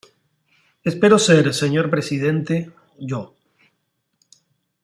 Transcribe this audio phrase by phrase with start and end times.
[0.91, 3.35] Espero ser, señor presidente, yo.